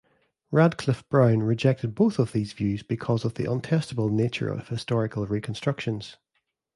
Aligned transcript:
Radcliffe-Brown 0.49 1.43
rejected 1.43 1.93
both 1.93 2.17
of 2.17 2.31
these 2.31 2.53
views 2.53 2.81
because 2.81 3.23
of 3.23 3.35
the 3.35 3.43
untestable 3.43 4.09
nature 4.09 4.49
of 4.49 4.67
historical 4.67 5.27
reconstructions. 5.27 6.17